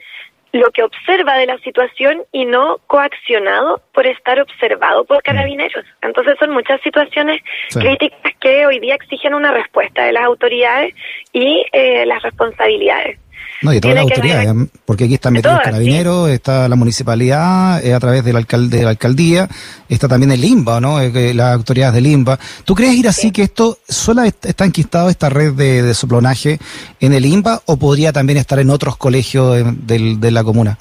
lo 0.56 0.72
que 0.72 0.84
observa 0.84 1.36
de 1.38 1.48
la 1.48 1.58
situación 1.60 2.24
y 2.32 2.46
no 2.46 2.78
coaccionado 2.88 3.82
por 3.94 4.08
estar 4.08 4.40
observado 4.40 5.04
por 5.04 5.22
carabineros. 5.22 5.84
Entonces 6.02 6.36
son 6.40 6.52
muchas 6.52 6.80
situaciones 6.82 7.42
críticas 7.74 8.34
que 8.40 8.66
hoy 8.66 8.80
día 8.80 8.96
exigen 8.96 9.34
una 9.34 9.52
respuesta 9.52 10.06
de 10.06 10.14
las 10.14 10.24
autoridades 10.24 10.96
y 11.34 11.66
eh, 11.74 12.06
las 12.06 12.24
responsabilidades. 12.24 13.20
No, 13.62 13.74
y 13.74 13.80
todas 13.80 13.96
las 13.96 14.04
autoridades, 14.04 14.54
porque 14.86 15.06
aquí 15.06 15.16
están 15.16 15.34
metidos 15.34 15.60
carabineros, 15.64 16.30
está 16.30 16.68
la 16.68 16.76
municipalidad, 16.76 17.84
eh, 17.84 17.94
a 17.94 18.00
través 18.00 18.24
del 18.24 18.36
alcalde 18.36 18.78
de 18.78 18.84
la 18.84 18.92
alcaldía, 18.92 19.50
está 19.90 20.08
también 20.08 20.32
el 20.32 20.42
limba, 20.42 20.80
¿no? 20.80 21.00
Eh, 21.00 21.34
las 21.34 21.54
autoridades 21.54 21.96
del 21.96 22.04
limba. 22.04 22.38
¿Tú 22.64 22.76
crees 22.76 22.96
ir 22.96 23.08
así 23.08 23.32
que 23.32 23.44
esto 23.44 23.80
solo 23.88 24.24
está 24.24 24.66
enquistado 24.66 25.10
esta 25.10 25.30
red 25.30 25.54
de, 25.54 25.82
de 25.82 25.94
soplonaje 25.94 26.60
en 27.00 27.14
el 27.14 27.24
limba 27.24 27.62
o 27.66 27.78
podría 27.78 28.12
también 28.12 28.38
estar 28.38 28.60
en 28.60 28.70
otros 28.70 28.98
colegios 28.98 29.64
de, 29.86 30.18
de 30.18 30.32
la 30.32 30.44
comuna? 30.44 30.78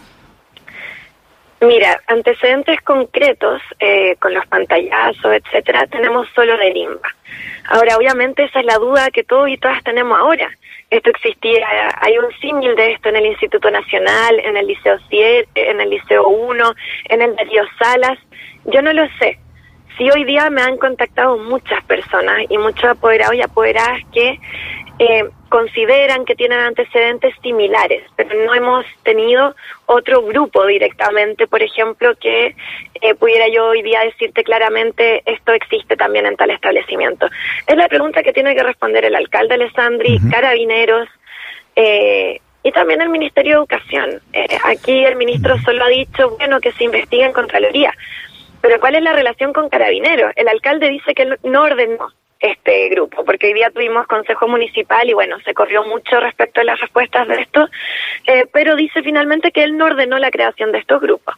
Mira, 1.67 2.01
antecedentes 2.09 2.81
concretos 2.83 3.63
eh, 3.79 4.17
con 4.21 4.35
los 4.35 4.47
pantallazos, 4.47 5.33
etcétera, 5.33 5.87
tenemos 5.87 6.29
solo 6.35 6.57
del 6.57 6.75
limba. 6.75 7.09
Ahora, 7.69 7.97
obviamente, 7.97 8.45
esa 8.45 8.61
es 8.61 8.67
la 8.67 8.77
duda 8.77 9.11
que 9.11 9.25
todos 9.25 9.49
y 9.49 9.57
todas 9.57 9.83
tenemos 9.83 10.19
ahora 10.19 10.51
esto 10.91 11.11
existía, 11.11 11.67
hay 12.01 12.17
un 12.19 12.33
símil 12.41 12.75
de 12.77 12.93
esto 12.93 13.09
en 13.09 13.17
el 13.17 13.27
Instituto 13.27 13.71
Nacional, 13.71 14.39
en 14.41 14.57
el 14.57 14.67
Liceo 14.67 14.97
7, 15.09 15.49
en 15.55 15.81
el 15.81 15.91
Liceo 15.91 16.27
1, 16.27 16.75
en 17.09 17.23
el 17.23 17.35
Darío 17.35 17.65
Salas, 17.79 18.19
yo 18.67 18.81
no 18.83 18.93
lo 18.93 19.07
sé. 19.19 19.39
Sí, 19.97 20.11
hoy 20.11 20.25
día 20.25 20.51
me 20.51 20.61
han 20.61 20.77
contactado 20.77 21.39
muchas 21.39 21.83
personas 21.85 22.43
y 22.49 22.59
muchos 22.59 22.85
apoderados 22.85 23.37
y 23.37 23.43
apoderadas 23.43 24.01
que 24.13 24.41
eh, 24.99 25.25
consideran 25.49 26.25
que 26.25 26.35
tienen 26.35 26.59
antecedentes 26.59 27.33
similares, 27.43 28.03
pero 28.17 28.31
no 28.45 28.55
hemos 28.55 28.85
tenido 29.05 29.55
otro 29.87 30.23
grupo 30.23 30.67
directamente, 30.67 31.47
por 31.47 31.63
ejemplo, 31.63 32.15
que 32.17 32.57
eh, 33.01 33.15
pudiera 33.15 33.47
yo 33.49 33.67
hoy 33.67 33.83
día 33.83 34.01
decirte 34.01 34.43
claramente 34.43 35.23
esto 35.27 35.53
existe 35.53 35.97
también 35.97 36.27
en 36.27 36.37
tal 36.37 36.51
establecimiento. 36.51 37.29
Es 37.67 37.77
la 37.77 37.89
pregunta 37.89 38.23
que 38.25 38.33
tiene 38.33 38.55
que 38.57 38.65
responder 38.65 39.05
el 39.05 39.15
alcalde 39.15 39.55
Alessandri, 39.55 40.19
Carabineros, 40.29 41.09
eh, 41.77 42.41
y 42.65 42.73
también 42.73 43.01
el 43.01 43.11
Ministerio 43.11 43.53
de 43.53 43.59
Educación. 43.59 44.21
aquí 44.65 45.05
el 45.05 45.17
ministro 45.17 45.57
solo 45.61 45.85
ha 45.85 45.89
dicho, 45.89 46.31
bueno, 46.39 46.61
que 46.61 46.73
se 46.73 46.85
investigue 46.85 47.25
en 47.25 47.33
Contraloría. 47.33 47.93
Pero 48.65 48.81
¿cuál 48.81 48.95
es 48.95 49.03
la 49.03 49.13
relación 49.13 49.53
con 49.53 49.69
Carabineros? 49.69 50.33
El 50.37 50.49
alcalde 50.49 50.89
dice 50.89 51.15
que 51.15 51.37
no 51.43 51.65
ordenó 51.65 52.09
este 52.41 52.89
grupo, 52.89 53.23
porque 53.23 53.49
hoy 53.49 53.53
día 53.53 53.69
tuvimos 53.69 54.07
consejo 54.07 54.49
municipal 54.49 55.07
y 55.07 55.13
bueno, 55.13 55.39
se 55.41 55.53
corrió 55.53 55.85
mucho 55.85 56.19
respecto 56.19 56.63
a 56.63 56.65
las 56.65 56.81
respuestas 56.81 57.29
de 57.29 57.43
esto, 57.43 57.69
eh, 58.27 58.47
pero 58.55 58.75
dice 58.75 59.03
finalmente 59.03 59.53
que 59.53 59.65
él 59.65 59.77
no 59.77 59.85
ordenó 59.85 60.19
la 60.19 60.31
creación 60.31 60.73
de 60.73 60.79
estos 60.79 61.03
grupos. 61.03 61.35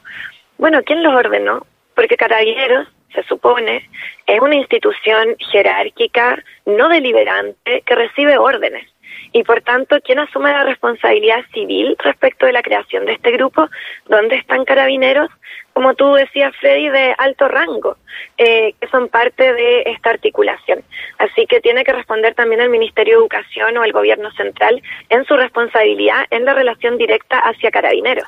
Bueno, 0.56 0.84
¿quién 0.84 1.02
los 1.02 1.14
ordenó? 1.14 1.66
Porque 1.96 2.16
Carabineros, 2.16 2.86
se 3.12 3.24
supone, 3.24 3.90
es 4.24 4.40
una 4.40 4.54
institución 4.54 5.34
jerárquica, 5.50 6.40
no 6.64 6.88
deliberante, 6.88 7.82
que 7.84 7.94
recibe 7.96 8.38
órdenes 8.38 8.86
y 9.32 9.42
por 9.44 9.60
tanto, 9.62 9.96
¿quién 10.04 10.18
asume 10.18 10.50
la 10.52 10.64
responsabilidad 10.64 11.44
civil 11.52 11.96
respecto 12.02 12.46
de 12.46 12.52
la 12.52 12.62
creación 12.62 13.06
de 13.06 13.12
este 13.12 13.32
grupo? 13.32 13.68
¿Dónde 14.08 14.36
están 14.36 14.64
carabineros? 14.64 15.30
Como 15.72 15.94
tú 15.94 16.14
decías, 16.14 16.54
Freddy, 16.58 16.88
de 16.88 17.14
alto 17.18 17.48
rango, 17.48 17.96
eh, 18.38 18.74
que 18.80 18.88
son 18.88 19.08
parte 19.08 19.52
de 19.52 19.82
esta 19.86 20.10
articulación. 20.10 20.82
Así 21.18 21.46
que 21.46 21.60
tiene 21.60 21.84
que 21.84 21.92
responder 21.92 22.34
también 22.34 22.60
el 22.60 22.70
Ministerio 22.70 23.14
de 23.14 23.20
Educación 23.20 23.76
o 23.76 23.84
el 23.84 23.92
Gobierno 23.92 24.30
Central 24.32 24.82
en 25.10 25.24
su 25.24 25.36
responsabilidad 25.36 26.24
en 26.30 26.44
la 26.44 26.54
relación 26.54 26.96
directa 26.96 27.38
hacia 27.40 27.70
carabineros. 27.70 28.26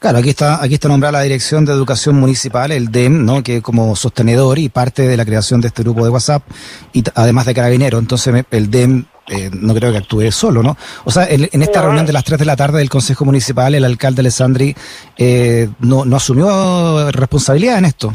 Claro, 0.00 0.18
aquí 0.18 0.30
está, 0.30 0.62
aquí 0.62 0.74
está 0.74 0.88
nombrada 0.88 1.18
la 1.18 1.22
Dirección 1.22 1.64
de 1.64 1.72
Educación 1.72 2.14
Municipal, 2.14 2.70
el 2.70 2.92
DEM, 2.92 3.24
¿no? 3.24 3.42
Que 3.42 3.62
como 3.62 3.96
sostenedor 3.96 4.58
y 4.60 4.68
parte 4.68 5.08
de 5.08 5.16
la 5.16 5.24
creación 5.24 5.60
de 5.60 5.68
este 5.68 5.82
grupo 5.82 6.04
de 6.04 6.10
WhatsApp, 6.10 6.44
y 6.92 7.02
además 7.16 7.46
de 7.46 7.54
Carabineros. 7.54 8.00
Entonces, 8.00 8.44
el 8.52 8.70
DEM 8.70 9.06
eh, 9.28 9.50
no 9.52 9.74
creo 9.74 9.92
que 9.92 9.98
actúe 9.98 10.30
solo, 10.30 10.62
¿no? 10.62 10.76
O 11.04 11.10
sea, 11.10 11.26
en, 11.28 11.62
esta 11.62 11.82
reunión 11.82 12.06
de 12.06 12.12
las 12.12 12.24
3 12.24 12.38
de 12.38 12.44
la 12.44 12.56
tarde 12.56 12.78
del 12.78 12.88
Consejo 12.88 13.24
Municipal, 13.24 13.74
el 13.74 13.84
alcalde 13.84 14.20
Alessandri 14.20 14.74
eh, 15.16 15.68
no, 15.80 16.04
no 16.04 16.16
asumió 16.16 17.10
responsabilidad 17.10 17.78
en 17.78 17.84
esto. 17.84 18.12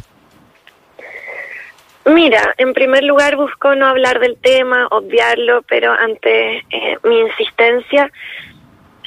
Mira, 2.05 2.53
en 2.57 2.73
primer 2.73 3.03
lugar 3.03 3.37
buscó 3.37 3.75
no 3.75 3.87
hablar 3.87 4.19
del 4.19 4.37
tema, 4.37 4.87
obviarlo, 4.91 5.61
pero 5.63 5.91
ante 5.93 6.57
eh, 6.57 6.97
mi 7.03 7.19
insistencia 7.19 8.11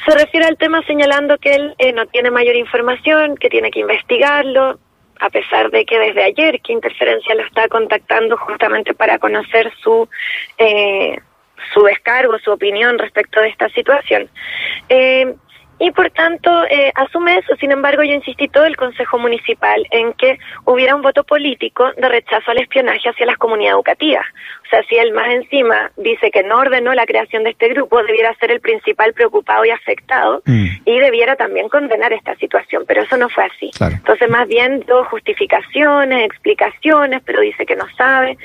se 0.07 0.15
refiere 0.15 0.47
al 0.47 0.57
tema 0.57 0.83
señalando 0.87 1.37
que 1.39 1.55
él 1.55 1.75
no 1.95 2.07
tiene 2.07 2.31
mayor 2.31 2.55
información, 2.55 3.37
que 3.37 3.51
tiene 3.51 3.71
que 3.71 3.81
investigarlo, 3.81 4.79
a 5.21 5.31
pesar 5.31 5.71
de 5.71 5.85
que 5.85 5.99
desde 5.99 6.23
ayer 6.23 6.61
que 6.61 6.73
Interferencia 6.73 7.35
lo 7.35 7.43
está 7.43 7.69
contactando 7.69 8.37
justamente 8.37 8.95
para 8.95 9.19
conocer 9.19 9.73
su 9.83 10.09
eh, 10.59 11.19
su 11.73 11.83
descargo, 11.83 12.39
su 12.39 12.53
opinión 12.53 12.99
respecto 12.99 13.41
de 13.41 13.49
esta 13.49 13.69
situación. 13.71 14.29
Eh, 14.89 15.35
y 15.79 15.91
por 15.91 16.11
tanto 16.11 16.65
eh, 16.71 16.93
asume 16.95 17.39
eso. 17.39 17.55
Sin 17.57 17.73
embargo, 17.73 18.03
yo 18.03 18.15
insistí 18.15 18.49
todo 18.49 18.65
el 18.65 18.77
Consejo 18.77 19.19
Municipal 19.19 19.87
en 19.91 20.13
que 20.15 20.39
hubiera 20.65 20.95
un 20.95 21.03
voto 21.03 21.25
político 21.25 21.91
de 21.97 22.09
rechazo 22.09 22.51
al 22.51 22.59
espionaje 22.59 23.09
hacia 23.09 23.27
las 23.27 23.37
comunidades 23.37 23.75
educativas. 23.75 24.25
O 24.65 24.69
sea, 24.69 24.83
si 24.89 24.97
él 24.97 25.13
más 25.13 25.29
encima 25.29 25.91
dice 25.97 26.31
que 26.31 26.43
no 26.43 26.59
ordenó 26.59 26.93
la 26.95 27.07
creación 27.07 27.45
de 27.45 27.51
este 27.51 27.69
grupo, 27.69 28.03
debiera 28.03 28.35
ser 28.35 28.51
el 28.51 28.61
principal 28.61 29.13
preocupado 29.13 29.65
y 29.65 29.71
afectado 29.71 30.43
mm. 30.45 30.67
y 30.85 30.99
debiera 30.99 31.37
también 31.37 31.69
condenar 31.69 32.13
esta 32.13 32.35
situación. 32.37 32.85
Pero 32.87 33.03
eso 33.03 33.17
no 33.17 33.29
fue 33.29 33.45
así. 33.45 33.71
Entonces, 33.81 34.29
más 34.29 34.49
bien, 34.49 34.81
dio 34.81 35.05
justificaciones, 35.05 36.25
explicaciones, 36.25 37.23
pero 37.25 37.41
dice 37.41 37.67
que 37.67 37.77
no 37.77 37.87
sabe. 37.97 38.39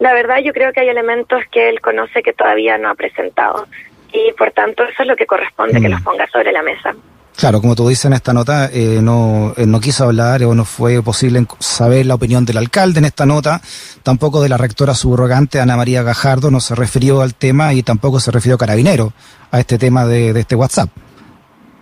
La 0.00 0.14
verdad, 0.14 0.38
yo 0.38 0.52
creo 0.52 0.72
que 0.72 0.80
hay 0.80 0.88
elementos 0.88 1.42
que 1.52 1.68
él 1.68 1.80
conoce 1.80 2.22
que 2.22 2.32
todavía 2.32 2.78
no 2.78 2.88
ha 2.88 2.94
presentado 2.94 3.66
y 4.12 4.32
por 4.32 4.50
tanto 4.52 4.84
eso 4.84 5.02
es 5.02 5.08
lo 5.08 5.16
que 5.16 5.26
corresponde 5.26 5.80
que 5.80 5.88
los 5.88 6.00
mm. 6.00 6.04
ponga 6.04 6.26
sobre 6.28 6.52
la 6.52 6.62
mesa. 6.62 6.94
Claro, 7.36 7.60
como 7.60 7.76
tú 7.76 7.88
dices 7.88 8.06
en 8.06 8.14
esta 8.14 8.32
nota, 8.32 8.68
eh, 8.72 8.98
no, 9.00 9.54
eh, 9.56 9.64
no 9.64 9.78
quiso 9.78 10.04
hablar 10.04 10.42
o 10.42 10.56
no 10.56 10.64
fue 10.64 11.00
posible 11.04 11.46
saber 11.60 12.04
la 12.06 12.16
opinión 12.16 12.44
del 12.44 12.56
alcalde 12.56 12.98
en 12.98 13.04
esta 13.04 13.26
nota, 13.26 13.60
tampoco 14.02 14.42
de 14.42 14.48
la 14.48 14.56
rectora 14.56 14.92
subrogante 14.92 15.60
Ana 15.60 15.76
María 15.76 16.02
Gajardo, 16.02 16.50
no 16.50 16.58
se 16.58 16.74
refirió 16.74 17.22
al 17.22 17.36
tema 17.36 17.74
y 17.74 17.84
tampoco 17.84 18.18
se 18.18 18.32
refirió 18.32 18.58
Carabinero 18.58 19.12
a 19.52 19.60
este 19.60 19.78
tema 19.78 20.04
de, 20.04 20.32
de 20.32 20.40
este 20.40 20.56
WhatsApp. 20.56 20.88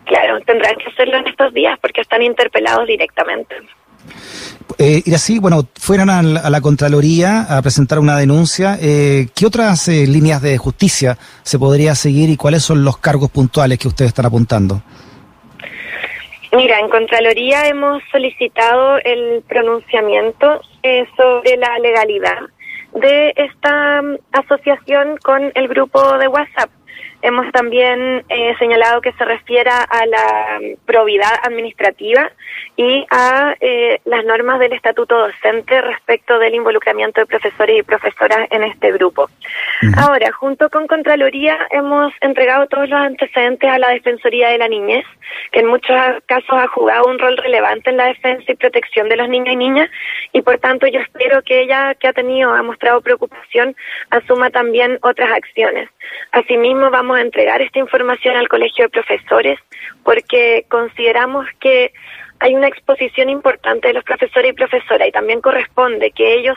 Claro, 0.04 0.38
tendrán 0.44 0.76
que 0.76 0.90
hacerlo 0.90 1.16
en 1.16 1.26
estos 1.26 1.54
días 1.54 1.78
porque 1.80 2.02
están 2.02 2.20
interpelados 2.20 2.86
directamente. 2.86 3.56
Eh, 4.78 5.02
y 5.06 5.14
así, 5.14 5.38
bueno, 5.38 5.66
fueran 5.74 6.10
a 6.10 6.22
la, 6.22 6.60
Contraloría 6.60 7.42
a 7.48 7.62
presentar 7.62 7.98
una 7.98 8.18
denuncia. 8.18 8.76
Eh, 8.80 9.28
¿Qué 9.34 9.46
otras 9.46 9.88
eh, 9.88 10.06
líneas 10.06 10.42
de 10.42 10.58
justicia 10.58 11.16
se 11.42 11.58
podría 11.58 11.94
seguir 11.94 12.28
y 12.28 12.36
cuáles 12.36 12.62
son 12.62 12.84
los 12.84 12.98
cargos 12.98 13.30
puntuales 13.30 13.78
que 13.78 13.88
ustedes 13.88 14.08
están 14.08 14.26
apuntando? 14.26 14.82
Mira, 16.52 16.78
en 16.78 16.88
Contraloría 16.88 17.68
hemos 17.68 18.02
solicitado 18.10 18.98
el 19.04 19.42
pronunciamiento 19.48 20.60
eh, 20.82 21.04
sobre 21.16 21.56
la 21.56 21.78
legalidad 21.80 22.38
de 22.94 23.34
esta 23.36 24.00
mm, 24.00 24.16
asociación 24.32 25.18
con 25.22 25.52
el 25.54 25.68
grupo 25.68 26.16
de 26.18 26.28
WhatsApp. 26.28 26.70
Hemos 27.26 27.50
también 27.50 28.24
eh, 28.28 28.54
señalado 28.56 29.00
que 29.00 29.10
se 29.14 29.24
refiera 29.24 29.82
a 29.82 30.06
la 30.06 30.60
probidad 30.84 31.32
administrativa 31.42 32.30
y 32.76 33.04
a 33.10 33.56
eh, 33.58 34.00
las 34.04 34.24
normas 34.24 34.60
del 34.60 34.74
estatuto 34.74 35.18
docente 35.18 35.80
respecto 35.80 36.38
del 36.38 36.54
involucramiento 36.54 37.20
de 37.20 37.26
profesores 37.26 37.80
y 37.80 37.82
profesoras 37.82 38.46
en 38.50 38.62
este 38.62 38.92
grupo. 38.92 39.28
Ahora, 39.96 40.30
junto 40.30 40.70
con 40.70 40.86
Contraloría, 40.86 41.58
hemos 41.72 42.12
entregado 42.20 42.68
todos 42.68 42.88
los 42.88 43.00
antecedentes 43.00 43.68
a 43.68 43.80
la 43.80 43.88
Defensoría 43.88 44.50
de 44.50 44.58
la 44.58 44.68
Niñez, 44.68 45.04
que 45.50 45.60
en 45.60 45.66
muchos 45.66 45.96
casos 46.26 46.52
ha 46.52 46.68
jugado 46.68 47.06
un 47.08 47.18
rol 47.18 47.36
relevante 47.38 47.90
en 47.90 47.96
la 47.96 48.06
defensa 48.06 48.44
y 48.52 48.54
protección 48.54 49.08
de 49.08 49.16
los 49.16 49.28
niños 49.28 49.52
y 49.52 49.56
niñas, 49.56 49.90
y 50.32 50.42
por 50.42 50.58
tanto 50.58 50.86
yo 50.86 51.00
espero 51.00 51.42
que 51.42 51.62
ella, 51.62 51.94
que 51.94 52.06
ha 52.06 52.12
tenido, 52.12 52.54
ha 52.54 52.62
mostrado 52.62 53.00
preocupación, 53.00 53.74
asuma 54.10 54.50
también 54.50 55.00
otras 55.02 55.32
acciones. 55.32 55.90
Asimismo, 56.30 56.90
vamos 56.90 57.15
entregar 57.20 57.62
esta 57.62 57.78
información 57.78 58.36
al 58.36 58.48
Colegio 58.48 58.84
de 58.84 58.90
Profesores 58.90 59.58
porque 60.04 60.64
consideramos 60.68 61.46
que 61.60 61.92
hay 62.40 62.54
una 62.54 62.68
exposición 62.68 63.30
importante 63.30 63.88
de 63.88 63.94
los 63.94 64.04
profesores 64.04 64.50
y 64.50 64.54
profesoras 64.54 65.08
y 65.08 65.12
también 65.12 65.40
corresponde 65.40 66.10
que 66.10 66.34
ellos 66.34 66.56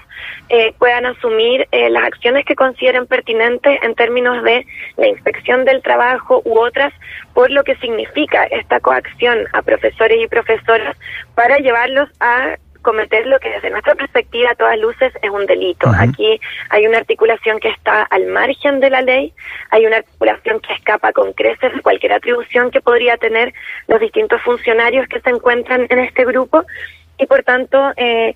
eh, 0.49 0.73
puedan 0.77 1.05
asumir 1.05 1.67
eh, 1.71 1.89
las 1.89 2.03
acciones 2.03 2.45
que 2.45 2.55
consideren 2.55 3.07
pertinentes 3.07 3.79
en 3.81 3.95
términos 3.95 4.43
de 4.43 4.65
la 4.97 5.07
inspección 5.07 5.65
del 5.65 5.81
trabajo 5.81 6.41
u 6.43 6.59
otras 6.59 6.93
por 7.33 7.49
lo 7.51 7.63
que 7.63 7.75
significa 7.77 8.43
esta 8.45 8.79
coacción 8.79 9.45
a 9.53 9.61
profesores 9.61 10.21
y 10.21 10.27
profesoras 10.27 10.97
para 11.35 11.57
llevarlos 11.57 12.09
a 12.19 12.57
cometer 12.89 13.27
lo 13.27 13.39
que 13.39 13.51
desde 13.51 13.69
nuestra 13.69 13.93
perspectiva 13.93 14.50
a 14.50 14.55
todas 14.55 14.79
luces 14.79 15.13
es 15.22 15.29
un 15.29 15.46
delito. 15.46 15.91
Aquí 15.96 16.41
hay 16.72 16.88
una 16.88 16.98
articulación 16.98 17.60
que 17.60 17.69
está 17.69 18.01
al 18.01 18.25
margen 18.25 18.79
de 18.79 18.89
la 18.89 19.03
ley, 19.03 19.31
hay 19.69 19.86
una 19.86 19.98
articulación 19.98 20.60
que 20.60 20.74
escapa 20.74 21.13
con 21.13 21.34
creces 21.34 21.72
de 21.72 21.81
cualquier 21.84 22.13
atribución 22.13 22.72
que 22.72 22.81
podría 22.81 23.17
tener 23.17 23.53
los 23.88 24.00
distintos 24.00 24.41
funcionarios 24.41 25.08
que 25.08 25.19
se 25.19 25.29
encuentran 25.29 25.86
en 25.88 26.00
este 26.00 26.25
grupo 26.25 26.63
y 27.19 27.27
por 27.27 27.43
tanto 27.43 27.93
eh, 27.96 28.36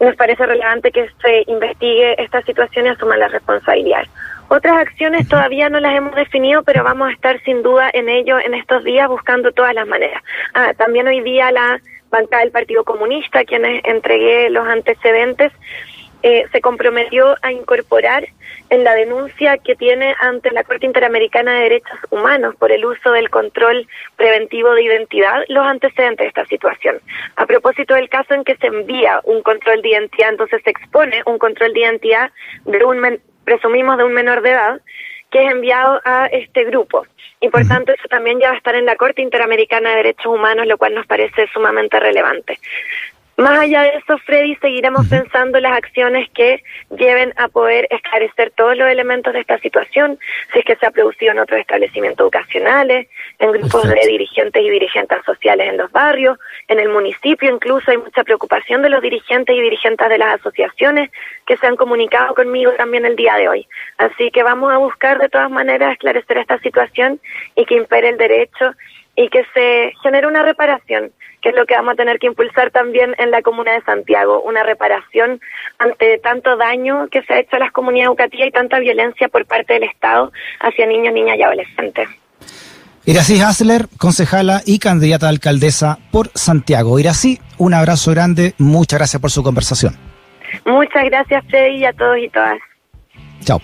nos 0.00 0.14
parece 0.16 0.44
relevante 0.44 0.92
que 0.92 1.08
se 1.22 1.44
investigue 1.46 2.22
esta 2.22 2.42
situación 2.42 2.84
y 2.84 2.88
asuma 2.90 3.16
la 3.16 3.28
responsabilidad. 3.28 4.04
Otras 4.48 4.76
acciones 4.76 5.26
todavía 5.28 5.70
no 5.70 5.80
las 5.80 5.94
hemos 5.94 6.14
definido, 6.14 6.62
pero 6.62 6.84
vamos 6.84 7.08
a 7.08 7.12
estar 7.12 7.42
sin 7.42 7.62
duda 7.62 7.88
en 7.92 8.10
ello 8.10 8.38
en 8.38 8.52
estos 8.52 8.84
días 8.84 9.08
buscando 9.08 9.52
todas 9.52 9.74
las 9.74 9.86
maneras. 9.86 10.22
Ah, 10.52 10.74
también 10.76 11.06
hoy 11.08 11.22
día 11.22 11.50
la 11.52 11.80
bancada 12.10 12.42
del 12.42 12.52
Partido 12.52 12.84
Comunista, 12.84 13.44
quienes 13.44 13.82
entregué 13.84 14.50
los 14.50 14.66
antecedentes, 14.66 15.52
eh, 16.22 16.46
se 16.50 16.60
comprometió 16.60 17.36
a 17.42 17.52
incorporar 17.52 18.26
en 18.70 18.82
la 18.82 18.94
denuncia 18.94 19.56
que 19.58 19.76
tiene 19.76 20.14
ante 20.18 20.50
la 20.50 20.64
Corte 20.64 20.84
Interamericana 20.84 21.54
de 21.54 21.60
Derechos 21.62 21.98
Humanos 22.10 22.56
por 22.58 22.72
el 22.72 22.84
uso 22.84 23.12
del 23.12 23.30
control 23.30 23.86
preventivo 24.16 24.74
de 24.74 24.82
identidad 24.82 25.44
los 25.48 25.64
antecedentes 25.64 26.24
de 26.24 26.28
esta 26.28 26.44
situación. 26.46 27.00
A 27.36 27.46
propósito 27.46 27.94
del 27.94 28.08
caso 28.08 28.34
en 28.34 28.42
que 28.42 28.56
se 28.56 28.66
envía 28.66 29.20
un 29.24 29.42
control 29.42 29.80
de 29.80 29.90
identidad, 29.90 30.30
entonces 30.30 30.60
se 30.64 30.70
expone 30.70 31.22
un 31.24 31.38
control 31.38 31.72
de 31.72 31.80
identidad 31.80 32.32
de 32.64 32.84
un, 32.84 33.20
presumimos, 33.44 33.96
de 33.96 34.04
un 34.04 34.12
menor 34.12 34.42
de 34.42 34.50
edad, 34.50 34.80
que 35.30 35.44
es 35.44 35.52
enviado 35.52 36.00
a 36.04 36.26
este 36.26 36.64
grupo. 36.64 37.06
Y 37.40 37.48
por 37.48 37.66
tanto 37.66 37.92
eso 37.92 38.08
también 38.08 38.40
ya 38.40 38.48
va 38.48 38.54
a 38.54 38.58
estar 38.58 38.74
en 38.74 38.86
la 38.86 38.96
Corte 38.96 39.22
Interamericana 39.22 39.90
de 39.90 39.96
Derechos 39.96 40.26
Humanos, 40.26 40.66
lo 40.66 40.76
cual 40.76 40.94
nos 40.94 41.06
parece 41.06 41.46
sumamente 41.52 42.00
relevante. 42.00 42.58
Más 43.38 43.56
allá 43.56 43.82
de 43.82 43.90
eso, 43.90 44.18
Freddy, 44.18 44.56
seguiremos 44.56 45.06
pensando 45.06 45.60
las 45.60 45.78
acciones 45.78 46.28
que 46.34 46.60
lleven 46.98 47.32
a 47.36 47.46
poder 47.46 47.86
esclarecer 47.88 48.50
todos 48.56 48.76
los 48.76 48.88
elementos 48.88 49.32
de 49.32 49.38
esta 49.38 49.58
situación, 49.58 50.18
si 50.52 50.58
es 50.58 50.64
que 50.64 50.74
se 50.74 50.84
ha 50.84 50.90
producido 50.90 51.30
en 51.30 51.38
otros 51.38 51.60
establecimientos 51.60 52.24
educacionales, 52.24 53.06
en 53.38 53.52
grupos 53.52 53.88
de 53.88 54.00
dirigentes 54.08 54.60
y 54.60 54.68
dirigentes 54.68 55.18
sociales 55.24 55.68
en 55.68 55.76
los 55.76 55.92
barrios, 55.92 56.36
en 56.66 56.80
el 56.80 56.88
municipio 56.88 57.48
incluso 57.48 57.92
hay 57.92 57.98
mucha 57.98 58.24
preocupación 58.24 58.82
de 58.82 58.88
los 58.88 59.00
dirigentes 59.00 59.54
y 59.54 59.60
dirigentes 59.60 60.08
de 60.08 60.18
las 60.18 60.40
asociaciones 60.40 61.08
que 61.46 61.56
se 61.58 61.66
han 61.68 61.76
comunicado 61.76 62.34
conmigo 62.34 62.72
también 62.72 63.06
el 63.06 63.14
día 63.14 63.36
de 63.36 63.48
hoy. 63.48 63.68
Así 63.98 64.32
que 64.32 64.42
vamos 64.42 64.72
a 64.72 64.78
buscar 64.78 65.20
de 65.20 65.28
todas 65.28 65.48
maneras 65.48 65.92
esclarecer 65.92 66.38
esta 66.38 66.58
situación 66.58 67.20
y 67.54 67.64
que 67.66 67.76
impere 67.76 68.08
el 68.08 68.18
derecho 68.18 68.74
y 69.18 69.28
que 69.30 69.42
se 69.52 69.92
genere 70.00 70.28
una 70.28 70.42
reparación 70.42 71.10
que 71.42 71.50
es 71.50 71.54
lo 71.54 71.66
que 71.66 71.74
vamos 71.74 71.92
a 71.92 71.96
tener 71.96 72.18
que 72.18 72.26
impulsar 72.26 72.70
también 72.70 73.14
en 73.18 73.30
la 73.30 73.42
Comuna 73.42 73.72
de 73.72 73.82
Santiago, 73.82 74.42
una 74.42 74.64
reparación 74.64 75.40
ante 75.78 76.18
tanto 76.18 76.56
daño 76.56 77.08
que 77.10 77.22
se 77.22 77.32
ha 77.32 77.40
hecho 77.40 77.56
a 77.56 77.58
las 77.60 77.72
comunidades 77.72 78.08
educativas 78.08 78.48
y 78.48 78.50
tanta 78.50 78.78
violencia 78.80 79.28
por 79.28 79.46
parte 79.46 79.74
del 79.74 79.84
Estado 79.84 80.32
hacia 80.60 80.86
niños, 80.86 81.14
niñas 81.14 81.36
y 81.38 81.42
adolescentes. 81.42 82.08
Irací 83.04 83.40
Hasler, 83.40 83.86
concejala 83.98 84.62
y 84.66 84.80
candidata 84.80 85.26
a 85.26 85.30
alcaldesa 85.30 85.98
por 86.10 86.28
Santiago. 86.34 86.98
Irací, 86.98 87.38
un 87.56 87.74
abrazo 87.74 88.10
grande, 88.10 88.54
muchas 88.58 88.98
gracias 88.98 89.22
por 89.22 89.30
su 89.30 89.42
conversación. 89.42 89.94
Muchas 90.64 91.04
gracias, 91.04 91.44
Freddy, 91.48 91.76
y 91.76 91.84
a 91.84 91.92
todos 91.92 92.18
y 92.18 92.28
todas. 92.28 92.58
Chao. 93.44 93.60